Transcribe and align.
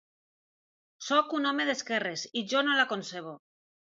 Sóc 1.07 1.35
un 1.41 1.45
home 1.49 1.67
d’esquerres 1.69 2.25
i 2.41 2.45
jo 2.53 2.65
no 2.69 2.79
la 2.79 2.89
concebo. 2.95 3.37